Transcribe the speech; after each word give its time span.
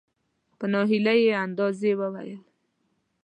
په 0.57 0.65
نا 0.71 0.81
هیلي 0.89 1.21
انداز 1.45 1.77
یې 1.87 1.93
وویل. 1.99 2.41